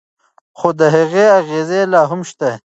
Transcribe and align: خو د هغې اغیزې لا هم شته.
خو 0.57 0.69
د 0.79 0.81
هغې 0.95 1.25
اغیزې 1.39 1.81
لا 1.93 2.01
هم 2.09 2.21
شته. 2.29 2.49